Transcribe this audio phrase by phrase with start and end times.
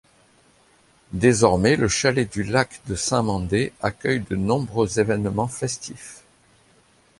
[1.13, 6.23] Désormais le Chalet du Lac de Saint-Mandé accueille de nombreux événements festifs.